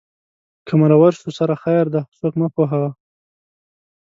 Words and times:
که 0.67 0.73
مرور 0.81 1.11
شو 1.19 1.29
سره 1.37 1.55
خیر 1.63 1.85
دی 1.93 2.01
خو 2.05 2.11
څوک 2.19 2.33
مه 2.41 2.47
پوهوه 2.55 2.89